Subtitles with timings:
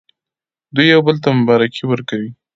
[0.75, 2.31] دوی یو بل ته مبارکي ورکوي.